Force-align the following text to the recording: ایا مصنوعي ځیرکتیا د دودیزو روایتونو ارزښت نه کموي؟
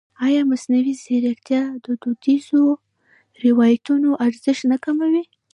ایا 0.25 0.41
مصنوعي 0.51 0.93
ځیرکتیا 1.03 1.61
د 1.83 1.85
دودیزو 2.01 2.61
روایتونو 3.45 4.09
ارزښت 4.25 4.63
نه 4.71 4.77
کموي؟ 4.85 5.23